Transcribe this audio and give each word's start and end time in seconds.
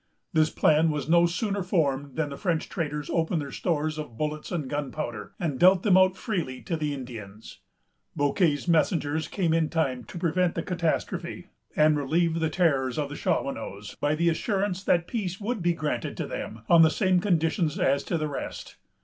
This 0.33 0.49
plan 0.49 0.89
was 0.89 1.07
no 1.07 1.27
sooner 1.27 1.61
formed 1.61 2.15
than 2.15 2.29
the 2.31 2.35
French 2.35 2.69
traders 2.69 3.07
opened 3.11 3.39
their 3.39 3.51
stores 3.51 3.99
of 3.99 4.17
bullets 4.17 4.51
and 4.51 4.67
gunpowder, 4.67 5.33
and 5.39 5.59
dealt 5.59 5.83
them 5.83 5.95
out 5.95 6.17
freely 6.17 6.59
to 6.63 6.75
the 6.75 6.91
Indians. 6.95 7.59
Bouquet's 8.15 8.67
messengers 8.67 9.27
came 9.27 9.53
in 9.53 9.69
time 9.69 10.03
to 10.05 10.17
prevent 10.17 10.55
the 10.55 10.63
catastrophe, 10.63 11.49
and 11.75 11.97
relieve 11.97 12.39
the 12.39 12.49
terrors 12.49 12.97
of 12.97 13.09
the 13.09 13.15
Shawanoes, 13.15 13.95
by 13.99 14.15
the 14.15 14.29
assurance 14.29 14.83
that 14.83 15.07
peace 15.07 15.39
would 15.39 15.61
be 15.61 15.73
granted 15.73 16.17
to 16.17 16.25
them 16.25 16.61
on 16.67 16.81
the 16.81 16.89
same 16.89 17.19
conditions 17.19 17.77
as 17.77 18.03
to 18.05 18.17
the 18.17 18.27
rest. 18.27 18.77